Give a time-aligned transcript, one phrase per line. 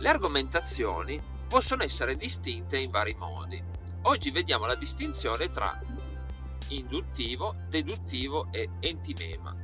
[0.00, 3.62] Le argomentazioni possono essere distinte in vari modi.
[4.04, 5.78] Oggi vediamo la distinzione tra
[6.68, 9.54] induttivo, deduttivo e entimema.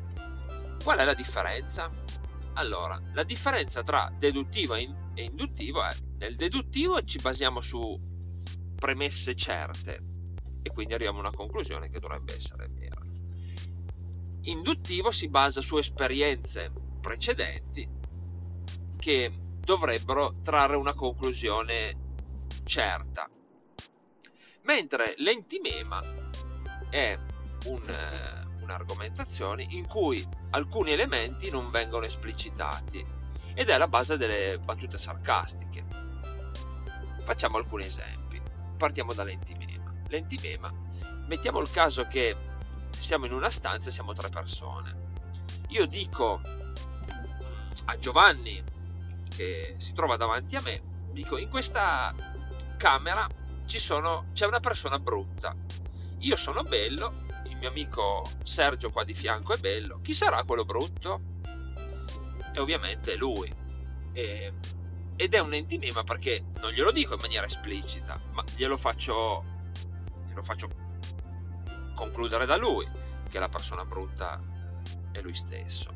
[0.85, 1.91] Qual è la differenza?
[2.53, 7.99] Allora, la differenza tra deduttivo e induttivo è nel deduttivo ci basiamo su
[8.75, 10.03] premesse certe
[10.61, 13.01] e quindi arriviamo a una conclusione che dovrebbe essere vera.
[14.43, 17.89] Induttivo si basa su esperienze precedenti
[18.99, 21.97] che dovrebbero trarre una conclusione
[22.63, 23.29] certa.
[24.63, 26.01] Mentre l'entimema
[26.89, 27.19] è
[27.65, 33.05] un, eh, un'argomentazione in cui alcuni elementi non vengono esplicitati
[33.55, 35.85] ed è la base delle battute sarcastiche.
[37.25, 38.41] Facciamo alcuni esempi.
[38.77, 39.93] Partiamo dall'entimema.
[40.07, 40.73] L'entimema,
[41.27, 42.37] mettiamo il caso che
[42.97, 44.95] siamo in una stanza e siamo tre persone.
[45.71, 46.41] Io dico
[47.87, 48.75] a Giovanni
[49.37, 50.81] che si trova davanti a me,
[51.13, 52.15] dico in questa
[52.77, 53.29] camera
[53.67, 55.55] sono, c'è una persona brutta.
[56.19, 60.65] Io sono bello, il mio amico Sergio qua di fianco è bello, chi sarà quello
[60.65, 61.21] brutto?
[62.53, 63.53] E ovviamente è lui.
[64.13, 64.53] E,
[65.17, 69.45] ed è un entimema perché non glielo dico in maniera esplicita, ma glielo faccio,
[70.27, 70.69] glielo faccio
[71.95, 72.87] concludere da lui
[73.29, 74.41] che la persona brutta
[75.13, 75.91] è lui stesso.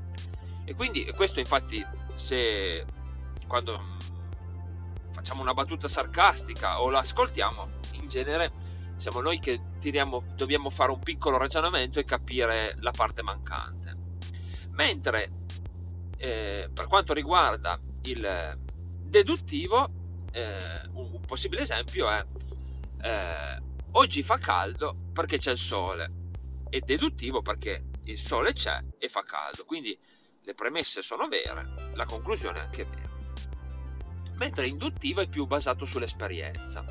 [0.65, 2.85] E quindi questo infatti se
[3.47, 3.97] quando
[5.11, 8.53] facciamo una battuta sarcastica o l'ascoltiamo, in genere
[8.97, 13.97] siamo noi che tiriamo, dobbiamo fare un piccolo ragionamento e capire la parte mancante.
[14.71, 15.31] Mentre
[16.17, 18.59] eh, per quanto riguarda il
[19.03, 19.91] deduttivo,
[20.33, 20.57] eh,
[20.93, 22.25] un, un, possibile esempio è
[23.03, 26.13] eh, oggi fa caldo perché c'è il sole
[26.69, 29.65] e deduttivo perché il sole c'è e fa caldo.
[29.65, 29.99] Quindi
[30.43, 33.20] le premesse sono vere, la conclusione è anche vera
[34.41, 36.83] mentre induttivo è più basato sull'esperienza.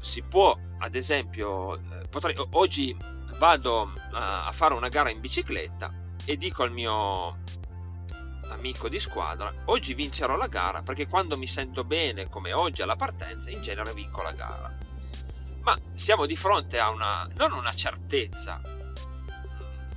[0.00, 2.96] Si può, ad esempio, eh, potrei, oggi
[3.38, 5.92] vado a fare una gara in bicicletta
[6.24, 7.38] e dico al mio
[8.50, 12.94] amico di squadra, oggi vincerò la gara perché quando mi sento bene come oggi alla
[12.94, 14.78] partenza, in genere vinco la gara.
[15.62, 18.60] Ma siamo di fronte a una, non una certezza,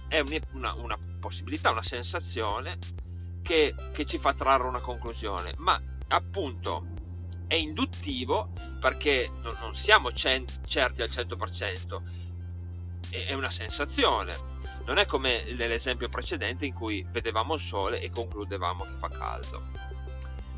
[0.08, 0.24] è
[0.54, 2.80] una, una possibilità, una sensazione
[3.48, 6.86] che, che ci fa trarre una conclusione, ma appunto
[7.48, 8.50] è induttivo
[8.82, 12.02] perché non, non siamo cent- certi al 100%,
[13.10, 14.56] è, è una sensazione.
[14.86, 19.64] Non è come nell'esempio precedente in cui vedevamo il sole e concludevamo che fa caldo.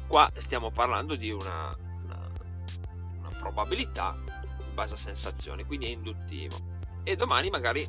[0.08, 2.30] Qua stiamo parlando di una, una,
[3.20, 6.58] una probabilità in base a sensazioni, quindi è induttivo.
[7.04, 7.88] E domani magari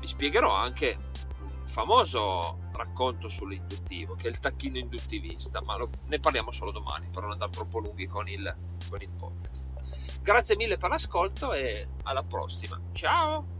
[0.00, 0.98] vi spiegherò anche
[1.40, 7.08] un famoso racconto sull'induttivo, che è il tacchino induttivista, ma lo, ne parliamo solo domani
[7.10, 8.54] per non andare troppo lunghi con il,
[8.88, 9.68] con il podcast.
[10.22, 12.80] Grazie mille per l'ascolto e alla prossima.
[12.92, 13.59] Ciao!